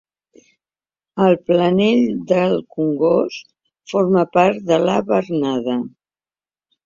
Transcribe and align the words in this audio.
El 1.25 1.35
Planell 1.49 1.99
del 2.31 2.55
Congost 2.77 3.45
forma 3.93 4.23
part 4.37 4.65
de 4.71 4.79
la 4.85 4.95
Bernada. 5.11 5.77